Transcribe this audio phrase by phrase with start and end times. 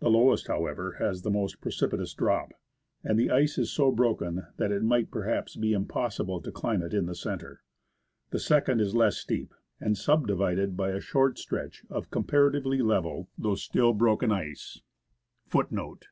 [0.00, 2.50] The lowest, however, has the most precipitous drop,
[3.04, 6.92] and the ice is so broken that it might perhaps be impossible to climb it
[6.92, 7.62] in the centre;
[8.30, 13.54] the second is less steep, and subdivided by a short stretch of comparatively level, though
[13.54, 14.80] still 126
[15.54, 16.02] i '*,'^.